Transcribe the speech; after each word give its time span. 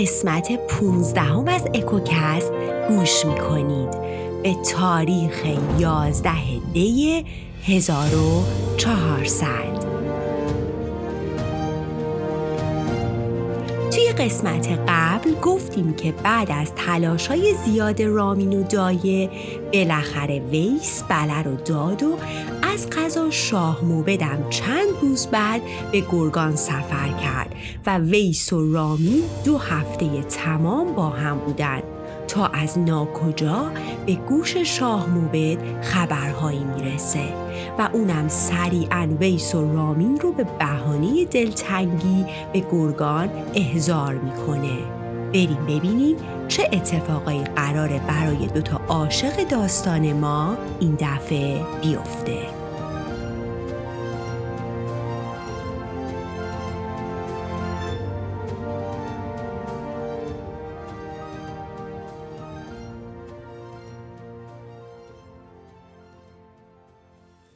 قسمت 0.00 0.66
15 0.66 1.20
هم 1.20 1.48
از 1.48 1.64
اکوکست 1.74 2.52
گوش 2.88 3.26
می‌کنید. 3.26 3.90
به 4.42 4.54
تاریخ 4.54 5.46
11 5.78 6.30
دی 6.72 7.24
1400 7.62 9.50
توی 13.90 14.12
قسمت 14.12 14.68
قبل 14.88 15.34
گفتیم 15.42 15.94
که 15.94 16.12
بعد 16.12 16.50
از 16.50 16.74
تلاش 16.74 17.26
های 17.26 17.54
زیاد 17.64 18.02
رامین 18.02 18.60
و 18.60 18.62
دایه 18.62 19.30
بالاخره 19.72 20.38
ویس 20.38 21.02
بله 21.08 21.42
رو 21.42 21.54
داد 21.54 22.02
و 22.02 22.16
از 22.72 22.90
قضا 22.90 23.30
شاه 23.30 23.84
موبدم 23.84 24.50
چند 24.50 24.88
روز 25.02 25.26
بعد 25.26 25.62
به 25.92 26.02
گرگان 26.12 26.56
سفر 26.56 27.08
کرد 27.22 27.54
و 27.86 27.98
ویس 27.98 28.52
و 28.52 28.72
رامین 28.72 29.22
دو 29.44 29.58
هفته 29.58 30.22
تمام 30.22 30.94
با 30.94 31.08
هم 31.08 31.38
بودند. 31.38 31.82
تا 32.28 32.46
از 32.46 32.78
ناکجا 32.78 33.70
به 34.06 34.14
گوش 34.14 34.56
شاه 34.56 35.08
موبد 35.08 35.82
خبرهایی 35.82 36.64
می‌رسه 36.64 37.28
و 37.78 37.88
اونم 37.92 38.28
سریعا 38.28 39.08
ویس 39.20 39.54
و 39.54 39.72
رامین 39.72 40.20
رو 40.20 40.32
به 40.32 40.44
بهانه 40.58 41.24
دلتنگی 41.24 42.26
به 42.52 42.60
گرگان 42.72 43.28
احضار 43.54 44.14
می‌کنه. 44.14 44.78
بریم 45.32 45.66
ببینیم 45.68 46.16
چه 46.48 46.68
اتفاقایی 46.72 47.44
قراره 47.44 48.00
برای 48.08 48.46
دوتا 48.46 48.80
عاشق 48.88 49.48
داستان 49.48 50.12
ما 50.12 50.56
این 50.80 50.98
دفعه 51.00 51.60
بیفته. 51.82 52.38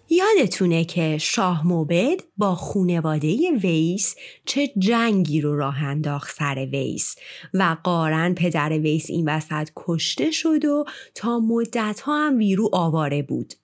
یادتونه 0.08 0.84
که 0.84 1.18
شاه 1.18 1.66
موبد 1.66 2.20
با 2.36 2.54
خونواده 2.54 3.50
ویس 3.62 4.14
چه 4.44 4.72
جنگی 4.78 5.40
رو 5.40 5.56
راه 5.56 5.84
انداخت 5.84 6.36
سر 6.36 6.68
ویس 6.72 7.16
و 7.54 7.76
قارن 7.84 8.34
پدر 8.34 8.78
ویس 8.78 9.10
این 9.10 9.28
وسط 9.28 9.68
کشته 9.76 10.30
شد 10.30 10.64
و 10.64 10.84
تا 11.14 11.38
مدت 11.38 12.00
ها 12.00 12.26
هم 12.26 12.38
ویرو 12.38 12.70
آواره 12.72 13.22
بود. 13.22 13.54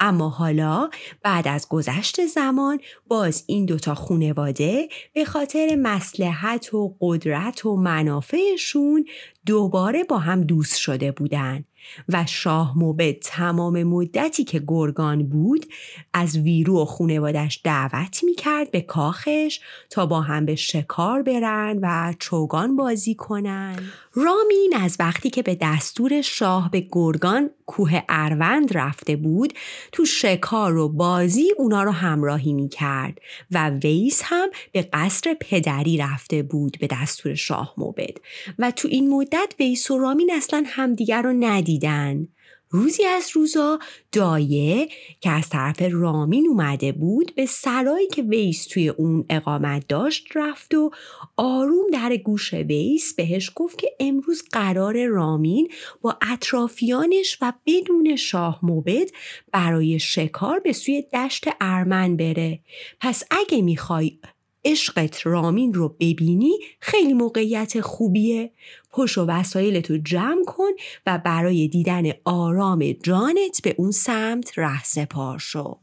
اما 0.00 0.28
حالا 0.28 0.90
بعد 1.22 1.48
از 1.48 1.68
گذشت 1.68 2.26
زمان 2.26 2.80
باز 3.08 3.44
این 3.46 3.64
دوتا 3.64 3.94
خونواده 3.94 4.88
به 5.12 5.24
خاطر 5.24 5.76
مسلحت 5.78 6.74
و 6.74 6.96
قدرت 7.00 7.66
و 7.66 7.76
منافعشون 7.76 9.04
دوباره 9.46 10.04
با 10.04 10.18
هم 10.18 10.44
دوست 10.44 10.76
شده 10.76 11.12
بودن 11.12 11.64
و 12.08 12.24
شاه 12.26 12.78
موبد 12.78 13.12
تمام 13.12 13.82
مدتی 13.82 14.44
که 14.44 14.62
گرگان 14.66 15.28
بود 15.28 15.66
از 16.14 16.38
ویرو 16.38 16.82
و 16.82 16.84
خونوادش 16.84 17.60
دعوت 17.64 18.24
می 18.24 18.34
کرد 18.34 18.70
به 18.70 18.80
کاخش 18.80 19.60
تا 19.90 20.06
با 20.06 20.20
هم 20.20 20.46
به 20.46 20.54
شکار 20.54 21.22
برن 21.22 21.78
و 21.82 22.14
چوگان 22.18 22.76
بازی 22.76 23.14
کنن. 23.14 23.76
رامین 24.14 24.72
از 24.80 24.96
وقتی 25.00 25.30
که 25.30 25.42
به 25.42 25.58
دستور 25.60 26.20
شاه 26.20 26.70
به 26.70 26.88
گرگان 26.92 27.50
کوه 27.66 28.02
اروند 28.08 28.76
رفته 28.76 29.16
بود 29.16 29.52
تو 29.92 30.04
شکار 30.04 30.76
و 30.76 30.88
بازی 30.88 31.52
اونا 31.58 31.82
رو 31.82 31.90
همراهی 31.90 32.52
می 32.52 32.68
کرد 32.68 33.18
و 33.50 33.70
ویس 33.70 34.22
هم 34.24 34.48
به 34.72 34.82
قصر 34.92 35.36
پدری 35.40 35.96
رفته 35.96 36.42
بود 36.42 36.76
به 36.80 36.86
دستور 36.86 37.34
شاه 37.34 37.74
موبد. 37.76 38.16
و 38.58 38.70
تو 38.70 38.88
این 38.88 39.10
مدت 39.10 39.35
ویس 39.58 39.90
و 39.90 39.98
رامین 39.98 40.30
اصلا 40.34 40.64
همدیگر 40.66 41.22
رو 41.22 41.32
ندیدن. 41.32 42.28
روزی 42.70 43.04
از 43.04 43.30
روزا 43.32 43.78
دایه 44.12 44.88
که 45.20 45.30
از 45.30 45.48
طرف 45.48 45.82
رامین 45.90 46.46
اومده 46.48 46.92
بود 46.92 47.34
به 47.34 47.46
سرایی 47.46 48.06
که 48.06 48.22
ویس 48.22 48.66
توی 48.66 48.88
اون 48.88 49.24
اقامت 49.30 49.88
داشت 49.88 50.26
رفت 50.34 50.74
و 50.74 50.90
آروم 51.36 51.90
در 51.92 52.16
گوش 52.16 52.54
ویس 52.54 53.14
بهش 53.14 53.50
گفت 53.54 53.78
که 53.78 53.88
امروز 54.00 54.42
قرار 54.52 55.06
رامین 55.06 55.68
با 56.00 56.18
اطرافیانش 56.32 57.38
و 57.40 57.52
بدون 57.66 58.16
شاه 58.16 58.58
موبد 58.62 59.08
برای 59.52 59.98
شکار 59.98 60.60
به 60.60 60.72
سوی 60.72 61.02
دشت 61.02 61.44
ارمن 61.60 62.16
بره. 62.16 62.60
پس 63.00 63.22
اگه 63.30 63.62
می‌خوای 63.62 64.18
عشقت 64.66 65.26
رامین 65.26 65.74
رو 65.74 65.88
ببینی 65.88 66.58
خیلی 66.80 67.12
موقعیت 67.12 67.80
خوبیه. 67.80 68.50
پش 68.92 69.18
و 69.18 69.24
وسایلتو 69.26 69.98
جمع 69.98 70.44
کن 70.46 70.70
و 71.06 71.18
برای 71.24 71.68
دیدن 71.68 72.02
آرام 72.24 72.92
جانت 72.92 73.62
به 73.62 73.74
اون 73.78 73.90
سمت 73.90 74.58
ره 74.58 74.84
سپار 74.84 75.38
شو. 75.38 75.78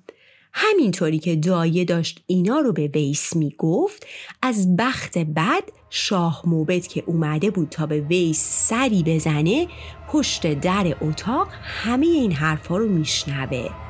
همینطوری 0.53 1.19
که 1.19 1.35
دایه 1.35 1.85
داشت 1.85 2.23
اینا 2.27 2.59
رو 2.59 2.73
به 2.73 2.87
ویس 2.87 3.35
می‌گفت 3.35 4.07
از 4.41 4.75
بخت 4.75 5.17
بد 5.17 5.63
شاه 5.89 6.43
موبت 6.45 6.87
که 6.87 7.03
اومده 7.05 7.51
بود 7.51 7.69
تا 7.69 7.85
به 7.85 8.01
ویس 8.01 8.67
سری 8.69 9.03
بزنه 9.03 9.67
پشت 10.07 10.53
در 10.53 10.95
اتاق 11.01 11.47
همه 11.63 12.05
این 12.05 12.31
حرفا 12.31 12.77
رو 12.77 12.87
میشنوه. 12.87 13.82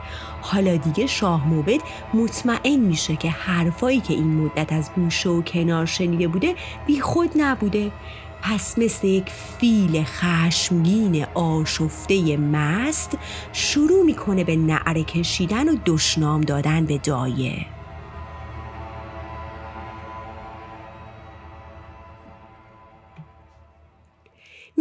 حالا 0.45 0.75
دیگه 0.75 1.07
شاه 1.07 1.47
موبد 1.47 1.81
مطمئن 2.13 2.79
میشه 2.79 3.15
که 3.15 3.29
حرفایی 3.29 3.99
که 3.99 4.13
این 4.13 4.35
مدت 4.35 4.73
از 4.73 4.89
گوشه 4.95 5.29
و 5.29 5.41
کنار 5.41 5.85
شنیده 5.85 6.27
بوده 6.27 6.55
بی 6.87 6.99
خود 6.99 7.29
نبوده. 7.35 7.91
پس 8.41 8.77
مثل 8.77 9.07
یک 9.07 9.29
فیل 9.59 10.03
خشمگین 10.03 11.25
آشفته 11.33 12.37
مست 12.37 13.17
شروع 13.53 14.05
می‌کنه 14.05 14.43
به 14.43 14.55
نعره 14.55 15.03
کشیدن 15.03 15.69
و 15.69 15.75
دشنام 15.85 16.41
دادن 16.41 16.85
به 16.85 16.97
دایه. 16.97 17.65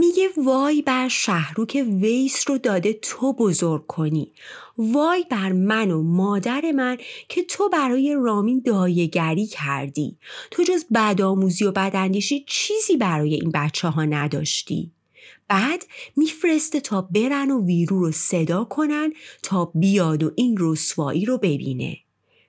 میگه 0.02 0.28
وای 0.36 0.82
بر 0.82 1.08
شهرو 1.08 1.66
که 1.66 1.84
ویس 1.84 2.44
رو 2.50 2.58
داده 2.58 2.92
تو 2.92 3.32
بزرگ 3.32 3.86
کنی. 3.86 4.32
وای 4.78 5.24
بر 5.30 5.52
من 5.52 5.90
و 5.90 6.02
مادر 6.02 6.72
من 6.72 6.96
که 7.28 7.42
تو 7.42 7.68
برای 7.68 8.16
رامین 8.18 8.62
دایگری 8.64 9.46
کردی. 9.46 10.18
تو 10.50 10.62
جز 10.62 10.84
بدآموزی 10.94 11.64
و 11.64 11.72
بداندیشی 11.72 12.44
چیزی 12.48 12.96
برای 12.96 13.34
این 13.34 13.50
بچه 13.54 13.88
ها 13.88 14.04
نداشتی. 14.04 14.90
بعد 15.48 15.84
میفرسته 16.16 16.80
تا 16.80 17.00
برن 17.00 17.50
و 17.50 17.66
ویرو 17.66 18.00
رو 18.00 18.12
صدا 18.12 18.64
کنن 18.64 19.12
تا 19.42 19.64
بیاد 19.74 20.22
و 20.22 20.30
این 20.36 20.56
رسوایی 20.60 21.24
رو 21.24 21.38
ببینه. 21.38 22.01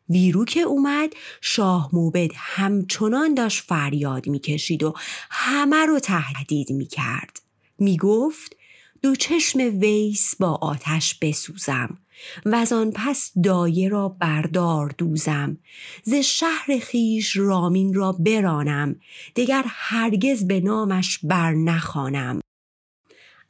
ویرو 0.09 0.45
که 0.45 0.59
اومد 0.59 1.13
شاه 1.41 1.89
موبد 1.93 2.31
همچنان 2.35 3.33
داشت 3.33 3.63
فریاد 3.63 4.27
می‌کشید 4.27 4.83
و 4.83 4.93
همه 5.29 5.85
رو 5.85 5.99
تهدید 5.99 6.71
می‌کرد. 6.71 7.41
می‌گفت 7.79 8.55
دو 9.01 9.15
چشم 9.15 9.59
ویس 9.59 10.35
با 10.35 10.51
آتش 10.61 11.15
بسوزم 11.21 11.97
و 12.45 12.55
از 12.55 12.73
آن 12.73 12.91
پس 12.95 13.31
دایه 13.43 13.89
را 13.89 14.09
بردار 14.09 14.95
دوزم. 14.97 15.57
ز 16.03 16.13
شهر 16.13 16.79
خیش 16.81 17.35
رامین 17.35 17.93
را 17.93 18.11
برانم 18.11 18.95
دگر 19.35 19.63
هرگز 19.67 20.47
به 20.47 20.59
نامش 20.59 21.19
بر 21.23 21.53
نخوانم 21.53 22.39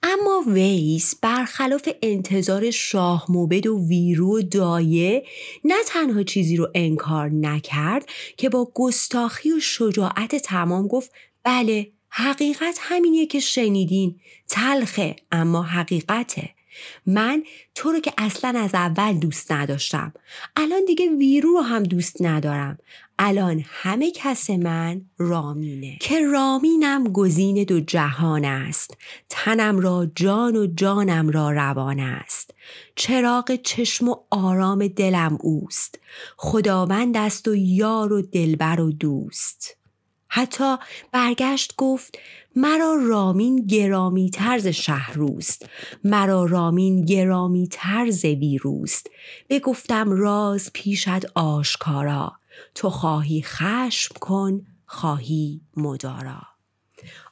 اما 0.03 0.43
ویس 0.47 1.15
برخلاف 1.21 1.89
انتظار 2.01 2.71
شاه 2.71 3.25
موبد 3.29 3.67
و 3.67 3.87
ویرو 3.87 4.37
و 4.37 4.41
دایه 4.41 5.25
نه 5.63 5.75
تنها 5.87 6.23
چیزی 6.23 6.55
رو 6.55 6.67
انکار 6.75 7.29
نکرد 7.29 8.05
که 8.37 8.49
با 8.49 8.71
گستاخی 8.75 9.51
و 9.51 9.59
شجاعت 9.59 10.35
تمام 10.35 10.87
گفت 10.87 11.11
بله 11.43 11.91
حقیقت 12.09 12.77
همینیه 12.81 13.25
که 13.25 13.39
شنیدین 13.39 14.19
تلخه 14.47 15.15
اما 15.31 15.63
حقیقته. 15.63 16.49
من 17.05 17.43
تو 17.75 17.91
رو 17.91 17.99
که 17.99 18.13
اصلا 18.17 18.59
از 18.59 18.75
اول 18.75 19.13
دوست 19.13 19.51
نداشتم. 19.51 20.13
الان 20.55 20.85
دیگه 20.85 21.09
ویرو 21.09 21.49
رو 21.49 21.61
هم 21.61 21.83
دوست 21.83 22.17
ندارم. 22.19 22.77
الان 23.19 23.63
همه 23.67 24.11
کس 24.11 24.49
من 24.49 25.01
رامینه. 25.17 25.97
که 26.01 26.19
رامینم 26.19 27.03
گزین 27.03 27.63
دو 27.63 27.79
جهان 27.79 28.45
است. 28.45 28.97
تنم 29.29 29.79
را 29.79 30.07
جان 30.15 30.55
و 30.55 30.67
جانم 30.67 31.29
را 31.29 31.51
روان 31.51 31.99
است. 31.99 32.53
چراغ 32.95 33.55
چشم 33.55 34.09
و 34.09 34.15
آرام 34.29 34.87
دلم 34.87 35.37
اوست. 35.41 35.99
خداوند 36.37 37.17
است 37.17 37.47
و 37.47 37.55
یار 37.55 38.13
و 38.13 38.21
دلبر 38.21 38.81
و 38.81 38.91
دوست. 38.91 39.77
حتی 40.35 40.75
برگشت 41.11 41.73
گفت 41.77 42.17
مرا 42.55 42.95
رامین 43.07 43.65
گرامی 43.65 44.29
ترز 44.29 44.67
شهروست 44.67 45.65
مرا 46.03 46.45
رامین 46.45 47.05
گرامی 47.05 47.67
ترز 47.71 48.25
ویروست 48.25 49.09
بگفتم 49.49 50.11
راز 50.11 50.69
پیشت 50.73 51.25
آشکارا. 51.35 52.31
تو 52.75 52.89
خواهی 52.89 53.41
خشم 53.41 54.15
کن 54.19 54.61
خواهی 54.85 55.61
مدارا. 55.77 56.41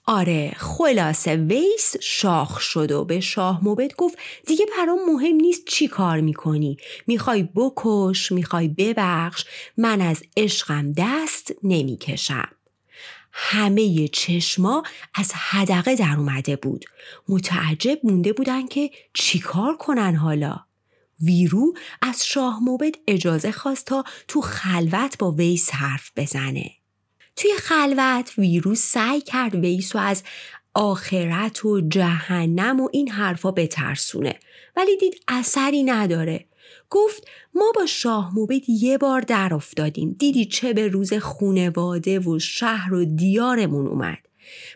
آره 0.05 0.51
خلاصه 0.57 1.35
ویس 1.35 1.95
شاخ 2.01 2.59
شد 2.59 2.91
و 2.91 3.05
به 3.05 3.19
شاه 3.19 3.63
موبت 3.63 3.95
گفت 3.95 4.17
دیگه 4.47 4.65
برام 4.77 4.99
مهم 5.13 5.35
نیست 5.35 5.65
چی 5.65 5.87
کار 5.87 6.21
می‌کنی. 6.21 6.77
می‌خوای 7.07 7.43
بکش 7.55 8.31
می‌خوای 8.31 8.67
ببخش. 8.67 9.45
من 9.77 10.01
از 10.01 10.23
عشقم 10.37 10.93
دست 10.97 11.51
نمی‌کشم. 11.63 12.49
همه 13.33 14.07
چشما 14.07 14.83
از 15.15 15.31
حدقه 15.33 15.95
در 15.95 16.15
اومده 16.17 16.55
بود. 16.55 16.85
متعجب 17.29 17.99
مونده 18.03 18.33
بودن 18.33 18.67
که 18.67 18.91
چیکار 19.13 19.77
کنن 19.77 20.15
حالا. 20.15 20.59
ویرو 21.21 21.73
از 22.01 22.25
شاه 22.25 22.59
موبد 22.63 22.95
اجازه 23.07 23.51
خواست 23.51 23.85
تا 23.85 24.03
تو 24.27 24.41
خلوت 24.41 25.17
با 25.17 25.31
ویس 25.31 25.69
حرف 25.73 26.11
بزنه. 26.15 26.71
توی 27.35 27.51
خلوت 27.57 28.33
ویروس 28.37 28.79
سعی 28.79 29.21
کرد 29.21 29.55
ویس 29.55 29.95
و 29.95 29.99
از 29.99 30.23
آخرت 30.73 31.65
و 31.65 31.81
جهنم 31.81 32.79
و 32.79 32.89
این 32.91 33.09
حرفا 33.09 33.51
بترسونه. 33.51 34.39
ولی 34.75 34.97
دید 34.97 35.23
اثری 35.27 35.83
نداره. 35.83 36.45
گفت 36.91 37.27
ما 37.55 37.71
با 37.75 37.85
شاه 37.85 38.35
موبد 38.35 38.69
یه 38.69 38.97
بار 38.97 39.21
در 39.21 39.53
افتادیم. 39.53 40.15
دیدی 40.19 40.45
چه 40.45 40.73
به 40.73 40.87
روز 40.87 41.13
خونواده 41.13 42.19
و 42.19 42.39
شهر 42.39 42.93
و 42.93 43.05
دیارمون 43.05 43.87
اومد. 43.87 44.17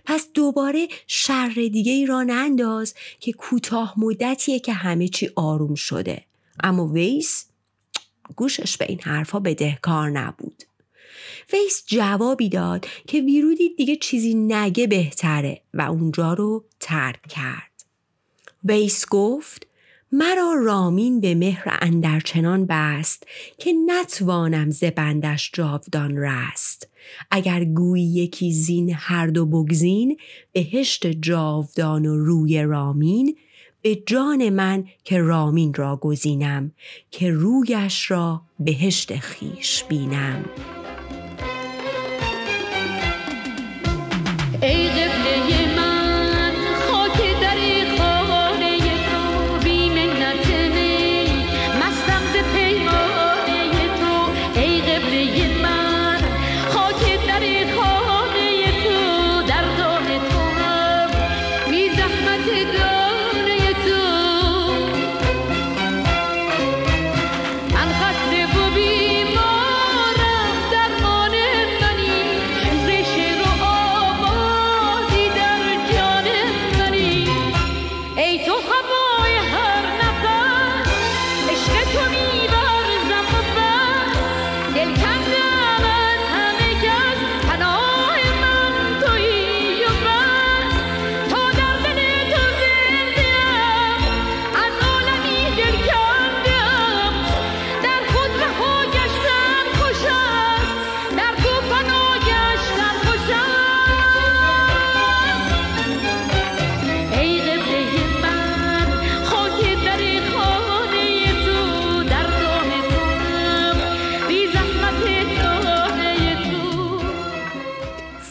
پس 0.06 0.28
دوباره 0.34 0.88
شر 1.08 1.54
دیگه 1.56 1.92
ای 1.92 2.06
را 2.06 2.24
ننداز 2.24 2.94
که 3.20 3.32
کوتاه 3.32 3.94
مدتیه 3.98 4.60
که 4.60 4.74
همه 4.74 5.08
چی 5.08 5.30
آروم 5.36 5.76
شده. 5.76 6.24
اما 6.64 6.88
ویس 6.88 7.46
گوشش 8.36 8.78
به 8.78 8.86
این 8.90 9.00
حرفا 9.02 9.40
بدهکار 9.40 10.10
نبود. 10.10 10.64
ویس 11.54 11.84
جوابی 11.86 12.50
داد 12.50 12.86
که 13.08 13.22
ویرودی 13.22 13.70
دیگه 13.70 13.96
چیزی 13.96 14.34
نگه 14.34 14.88
بهتره 14.88 15.62
و 15.74 15.82
اونجا 15.82 16.34
رو 16.34 16.66
ترک 16.80 17.28
کرد. 17.28 17.72
ویس 18.64 19.06
گفت 19.10 19.68
مرا 20.18 20.54
رامین 20.66 21.22
به 21.22 21.36
مهر 21.36 21.78
اندرچنان 21.82 22.66
بست 22.70 23.28
که 23.58 23.74
نتوانم 23.86 24.70
زبندش 24.70 25.52
جاودان 25.54 26.18
رست. 26.18 26.90
اگر 27.32 27.64
گویی 27.64 28.04
یکی 28.04 28.54
زین 28.54 28.94
هر 28.96 29.28
دو 29.28 29.46
بگزین 29.46 30.18
بهشت 30.52 31.08
جاودان 31.08 32.06
و 32.06 32.18
روی 32.18 32.64
رامین 32.64 33.38
به 33.82 33.96
جان 33.96 34.50
من 34.50 34.86
که 35.04 35.18
رامین 35.18 35.74
را 35.74 35.98
گزینم 35.98 36.72
که 37.12 37.32
رویش 37.32 38.12
را 38.12 38.42
بهشت 38.60 39.16
خیش 39.16 39.84
بینم. 39.84 40.46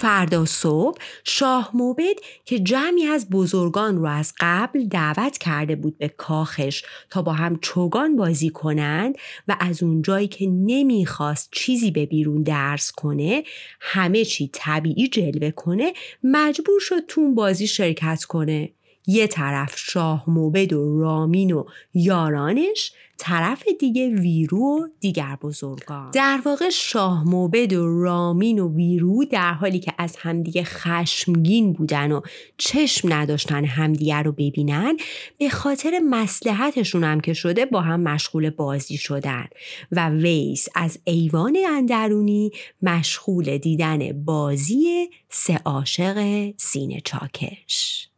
فردا 0.05 0.45
صبح 0.45 0.99
شاه 1.25 1.71
موبد 1.75 2.17
که 2.45 2.59
جمعی 2.59 3.07
از 3.07 3.31
بزرگان 3.31 3.97
رو 3.97 4.07
از 4.07 4.35
قبل 4.41 4.85
دعوت 4.85 5.39
کرده 5.39 5.77
بود 5.77 5.99
به 5.99 6.09
کاخش 6.09 6.83
تا 7.11 7.23
با 7.23 7.33
هم 7.33 7.59
چوگان 7.63 8.17
بازی 8.17 8.51
کنند 8.51 9.15
و 9.49 9.57
از 9.61 9.83
اونجایی 9.83 10.29
که 10.29 10.47
نمی‌خواست 10.47 11.49
چیزی 11.53 11.91
به 11.91 12.07
بیرون 12.07 12.43
درس 12.43 12.93
کنه 12.93 13.43
همه 13.81 14.25
چی 14.25 14.51
طبیعی 14.53 15.09
جلوه 15.09 15.51
کنه 15.51 15.93
مجبور 16.25 16.81
شد 16.81 17.07
تو 17.09 17.21
اون 17.21 17.35
بازی 17.35 17.67
شرکت 17.67 18.25
کنه. 18.25 18.73
یه 19.07 19.27
طرف 19.27 19.73
شاه 19.77 20.31
موبد 20.31 20.73
و 20.73 21.01
رامین 21.01 21.53
و 21.53 21.65
یارانش 21.95 22.93
طرف 23.19 23.65
دیگه 23.81 24.09
ویرو 24.09 24.59
و 24.59 24.89
دیگر 25.01 25.37
بزرگان. 25.43 26.11
در 26.11 26.41
واقع 26.45 26.71
شاه 26.71 27.25
موبد 27.25 27.73
و 27.73 28.03
رامین 28.03 28.59
و 28.59 28.75
ویرو 28.75 29.25
در 29.25 29.53
حالی 29.53 29.79
که 29.79 29.95
از 29.99 30.17
همدیگه 30.17 30.65
خشمگین 30.65 31.73
بودن 31.73 32.13
و 32.13 32.21
چشم 32.59 33.13
نداشتن 33.13 33.65
همدیگه 33.65 34.23
رو 34.23 34.33
ببینن 34.33 34.97
به 35.39 35.49
خاطر 35.49 36.01
مسلحتشون 36.11 37.05
هم 37.05 37.21
که 37.21 37.33
شده 37.33 37.67
با 37.67 37.81
هم 37.81 38.01
مشغول 38.01 38.51
بازی 38.51 38.97
شدن 38.97 39.47
و 39.93 40.09
ویس 40.09 40.69
از 40.75 40.99
ایوان 41.05 41.59
اندرونی 41.69 42.51
مشغول 42.83 43.59
دیدن 43.59 44.25
بازی 44.25 45.11
سه 45.29 45.61
عاشق 45.65 46.51
سینه 46.57 47.01
چاکش. 47.01 48.09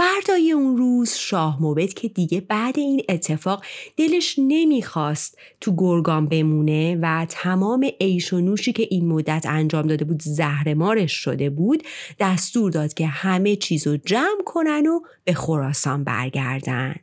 فردای 0.00 0.52
اون 0.52 0.76
روز 0.76 1.14
شاه 1.14 1.62
موبت 1.62 1.94
که 1.94 2.08
دیگه 2.08 2.40
بعد 2.40 2.78
این 2.78 3.02
اتفاق 3.08 3.64
دلش 3.96 4.34
نمی‌خواست 4.38 5.38
تو 5.60 5.74
گرگان 5.76 6.26
بمونه 6.26 6.98
و 7.02 7.26
تمام 7.28 7.90
عیش 8.00 8.32
و 8.32 8.40
نوشی 8.40 8.72
که 8.72 8.86
این 8.90 9.08
مدت 9.08 9.46
انجام 9.48 9.86
داده 9.86 10.04
بود 10.04 10.22
زهرمارش 10.22 11.12
شده 11.12 11.50
بود 11.50 11.82
دستور 12.20 12.70
داد 12.70 12.94
که 12.94 13.06
همه 13.06 13.56
چیزو 13.56 13.96
جمع 13.96 14.42
کنن 14.46 14.86
و 14.86 15.00
به 15.24 15.34
خراسان 15.34 16.04
برگردن. 16.04 16.94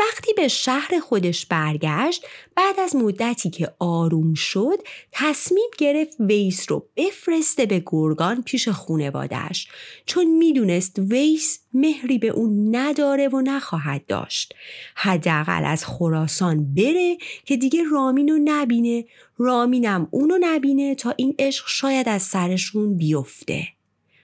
وقتی 0.00 0.32
به 0.36 0.48
شهر 0.48 0.98
خودش 1.00 1.46
برگشت 1.46 2.26
بعد 2.56 2.80
از 2.80 2.96
مدتی 2.96 3.50
که 3.50 3.72
آروم 3.78 4.34
شد 4.34 4.78
تصمیم 5.12 5.70
گرفت 5.78 6.16
ویس 6.20 6.70
رو 6.70 6.86
بفرسته 6.96 7.66
به 7.66 7.82
گرگان 7.86 8.42
پیش 8.42 8.68
خونوادش 8.68 9.68
چون 10.06 10.26
می‌دونست 10.38 10.98
ویس 10.98 11.58
مهری 11.74 12.18
به 12.18 12.28
اون 12.28 12.76
نداره 12.76 13.28
و 13.28 13.40
نخواهد 13.40 14.06
داشت. 14.06 14.54
حداقل 14.94 15.64
از 15.64 15.84
خراسان 15.84 16.74
بره 16.74 17.16
که 17.44 17.56
دیگه 17.56 17.84
رامین 17.92 18.28
رو 18.28 18.38
نبینه. 18.44 19.04
رامینم 19.38 20.08
اونو 20.10 20.38
نبینه 20.40 20.94
تا 20.94 21.14
این 21.16 21.34
عشق 21.38 21.64
شاید 21.68 22.08
از 22.08 22.22
سرشون 22.22 22.96
بیفته. 22.96 23.79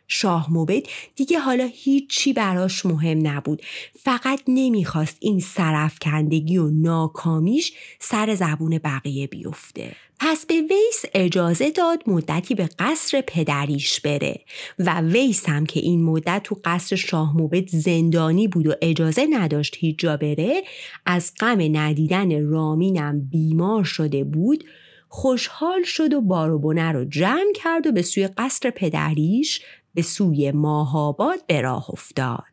شاه 0.09 0.53
موبد 0.53 0.83
دیگه 1.17 1.39
حالا 1.39 1.71
هیچی 1.73 2.33
براش 2.33 2.87
مهم 2.87 3.27
نبود. 3.27 3.63
فقط 3.99 4.41
نمی‌خواست 4.49 5.17
این 5.21 5.41
سرفکندگی 5.41 6.59
و 6.59 6.71
ناکامیش 6.71 7.73
سر 8.01 8.35
زبون 8.35 8.79
بقیه 8.79 9.27
بیفته. 9.27 9.97
پس 10.21 10.47
به 10.47 10.55
ویس 10.55 11.05
اجازه 11.15 11.71
داد 11.71 12.03
مدتی 12.07 12.55
به 12.55 12.69
قصر 12.79 13.23
پدریش 13.27 14.01
بره 14.01 14.41
و 14.79 15.01
ویس 15.01 15.49
هم 15.49 15.67
که 15.67 15.81
این 15.81 16.05
مدت 16.05 16.41
تو 16.45 16.61
قصر 16.65 16.97
شاه 16.97 17.37
موبد 17.37 17.69
زندانی 17.69 18.49
بود 18.49 18.67
و 18.67 18.75
اجازه 18.83 19.27
نداشت 19.31 19.77
هیچ 19.79 19.99
جا 19.99 20.17
بره 20.17 20.63
از 21.07 21.33
غم 21.41 21.59
ندیدن 21.77 22.47
رامینم 22.47 23.29
بیمار 23.31 23.85
شده 23.85 24.25
بود 24.25 24.65
خوشحال 25.09 25.83
شد 25.83 26.15
و 26.15 26.21
باروبونه 26.21 26.93
رو 26.93 27.05
جمع 27.05 27.53
کرد 27.55 27.87
و 27.87 27.93
به 27.93 28.03
سوی 28.03 28.27
قصر 28.27 28.71
پدریش 28.71 29.63
به 29.97 30.03
سوی 30.03 30.50
ماهاباد 30.50 31.47
به 31.47 31.61
راه 31.61 31.91
افتاد. 31.91 32.45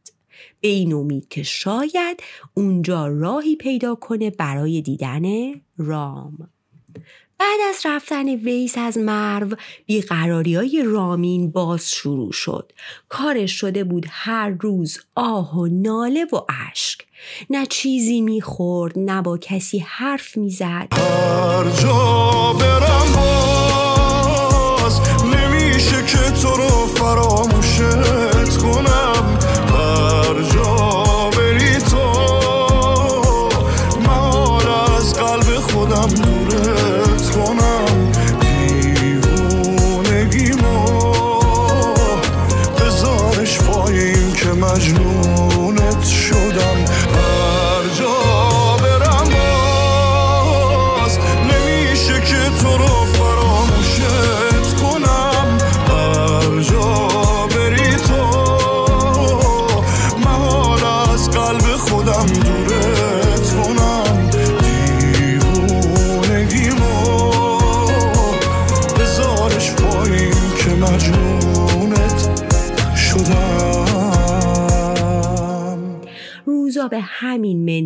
به 0.61 0.67
این 0.67 0.93
امید 0.93 1.27
که 1.27 1.43
شاید 1.43 2.23
اونجا 2.53 3.07
راهی 3.07 3.55
پیدا 3.55 3.95
کنه 3.95 4.29
برای 4.29 4.81
دیدن 4.81 5.21
رام. 5.77 6.49
بعد 7.39 7.59
از 7.69 7.75
رفتن 7.85 8.29
ویس 8.29 8.77
از 8.77 8.97
مرو 8.97 9.57
بیقراری 9.85 10.55
های 10.55 10.83
رامین 10.85 11.51
باز 11.51 11.91
شروع 11.91 12.31
شد. 12.31 12.71
کارش 13.09 13.51
شده 13.51 13.83
بود 13.83 14.05
هر 14.09 14.49
روز 14.61 14.99
آه 15.15 15.57
و 15.57 15.67
ناله 15.67 16.25
و 16.25 16.39
اشک. 16.71 16.99
نه 17.49 17.65
چیزی 17.65 18.21
می‌خورد 18.21 18.99
نه 18.99 19.21
با 19.21 19.37
کسی 19.37 19.79
حرف 19.79 20.37
می‌زد 20.37 20.87
هر 20.91 21.69
جا 21.81 22.53
برم 22.59 23.52
رو 27.15 27.52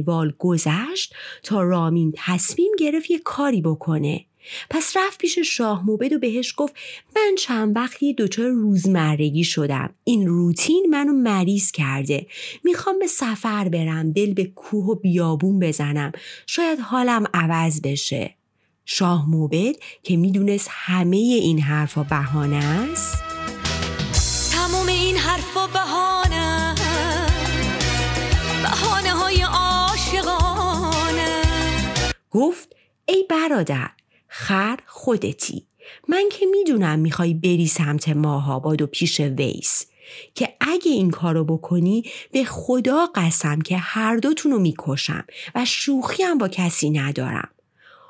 منوال 0.08 0.34
گذشت 0.40 1.16
تا 1.44 1.62
رامین 1.62 2.14
تصمیم 2.18 2.72
گرفت 2.80 3.12
یه 3.12 3.20
کاری 3.20 3.62
بکنه. 3.62 4.26
پس 4.70 4.98
رفت 4.98 5.18
پیش 5.18 5.40
شاه 5.40 5.86
موبد 5.86 6.14
و 6.14 6.20
بهش 6.20 6.54
گفت 6.58 6.74
من 7.16 7.36
چند 7.38 7.76
وقتی 7.76 8.14
دچار 8.14 8.50
روزمرگی 8.50 9.44
شدم. 9.44 9.90
این 10.04 10.28
روتین 10.28 10.88
منو 10.90 11.14
مریض 11.14 11.72
کرده. 11.72 12.28
می‌خوام 12.64 13.00
به 13.00 13.08
سفر 13.08 13.70
برم 13.70 14.12
دل 14.12 14.34
به 14.34 14.46
کوه 14.46 14.86
و 14.86 14.96
بیابون 14.96 15.60
بزنم. 15.60 16.12
شاید 16.48 16.80
حالم 16.80 17.26
عوض 17.34 17.82
بشه. 17.82 18.34
شاه 18.86 19.30
موبد 19.30 19.76
که 20.04 20.18
می‌دونست 20.18 20.70
همه 20.72 21.18
این 21.18 21.60
حرفا 21.60 22.04
بهانه 22.04 22.56
است. 22.56 23.24
تمام 24.54 24.88
این 24.88 25.18
حرفا 25.18 25.68
بهانه 25.68 26.76
بهانه 28.64 28.97
گفت 32.31 32.75
ای 33.05 33.25
برادر 33.29 33.89
خر 34.27 34.79
خودتی. 34.86 35.67
من 36.07 36.24
که 36.31 36.46
می‌دونم 36.46 37.00
می‌خوای 37.00 37.34
بری 37.34 37.67
سمت 37.67 38.10
ماهاباد 38.10 38.81
و 38.81 38.88
پیش 38.88 39.19
ویس 39.19 39.86
که 40.36 40.53
اگه 40.60 40.91
این 40.91 41.12
کارو 41.12 41.43
بکنی 41.43 42.03
به 42.31 42.43
خدا 42.43 43.05
قسم 43.15 43.62
که 43.62 43.77
هر 43.77 44.17
دوتون 44.17 44.51
رو 44.51 44.60
می‌کشم 44.60 45.25
و 45.55 45.65
شوخی 45.65 46.24
هم 46.24 46.38
با 46.38 46.48
کسی 46.48 46.89
ندارم. 46.89 47.50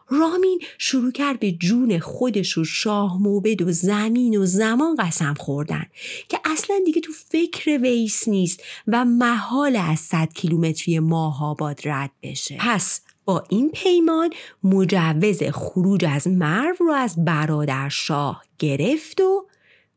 رامین 0.10 0.60
شروع 0.78 1.12
کرد 1.12 1.40
به 1.40 1.52
جون 1.52 2.00
خودش 2.00 2.58
و 2.58 2.64
شاه 2.64 3.22
موبد 3.22 3.62
و 3.62 3.72
زمین 3.72 4.38
و 4.38 4.46
زمان 4.46 4.96
قسم 4.96 5.34
خوردن 5.34 5.86
که 6.30 6.40
اصلا 6.46 6.76
دیگه 6.86 7.02
تو 7.02 7.12
فکر 7.14 7.80
ویس 7.82 8.28
نیست 8.28 8.64
و 8.88 9.06
محال 9.06 9.76
از 9.76 10.00
صد 10.00 10.34
کیلومتری 10.34 11.00
ماهاباد 11.00 11.80
رد 11.86 12.12
بشه. 12.24 12.58
پس 12.60 13.02
با 13.28 13.44
این 13.50 13.72
پیمان 13.74 14.30
مجوز 14.64 15.44
خروج 15.44 16.06
از 16.06 16.28
مرو 16.28 16.76
رو 16.80 16.92
از 16.92 17.26
برادر 17.26 17.90
شاه 17.90 18.44
گرفت 18.60 19.22
و 19.22 19.48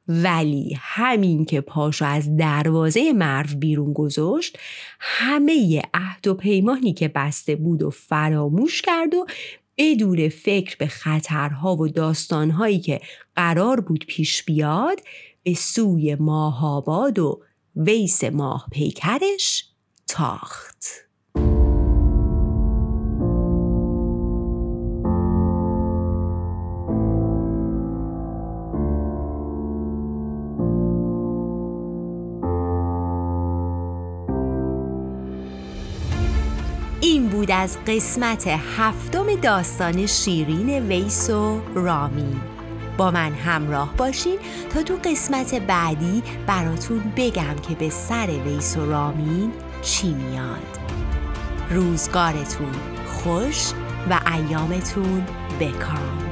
ولی 0.08 0.76
همین 0.80 1.44
که 1.44 1.60
پاشو 1.60 2.04
از 2.04 2.36
دروازه 2.36 3.12
مرو 3.12 3.58
بیرون 3.58 3.92
گذاشت 3.92 4.58
همه 5.00 5.82
عهد 5.94 6.26
و 6.26 6.34
پیمانی 6.34 6.92
که 6.92 7.08
بسته 7.08 7.56
بود 7.56 7.82
و 7.82 7.90
فراموش 7.90 8.82
کرد 8.82 9.14
و 9.14 9.26
بدون 9.76 10.28
فکر 10.28 10.76
به 10.76 10.86
خطرها 10.86 11.76
و 11.76 11.88
داستانهایی 11.88 12.80
که 12.80 13.00
قرار 13.36 13.80
بود 13.80 14.06
پیش 14.06 14.44
بیاد 14.44 15.00
به 15.42 15.54
سوی 15.54 16.14
ماهاباد 16.14 17.18
و 17.18 17.42
ویس 17.76 18.24
ماه 18.24 18.66
پیکرش 18.72 19.64
تاخت. 20.08 21.09
از 37.60 37.78
قسمت 37.86 38.46
هفتم 38.46 39.34
داستان 39.34 40.06
شیرین 40.06 40.86
ویس 40.86 41.30
و 41.30 41.60
رامین 41.74 42.40
با 42.96 43.10
من 43.10 43.32
همراه 43.32 43.96
باشین 43.96 44.38
تا 44.74 44.82
تو 44.82 44.96
قسمت 45.04 45.54
بعدی 45.54 46.22
براتون 46.46 47.12
بگم 47.16 47.56
که 47.68 47.74
به 47.74 47.90
سر 47.90 48.26
ویس 48.26 48.76
و 48.76 48.90
رامین 48.90 49.52
چی 49.82 50.12
میاد. 50.12 50.78
روزگارتون 51.70 52.72
خوش 53.06 53.72
و 54.10 54.20
ایامتون 54.34 55.26
بکام. 55.60 56.29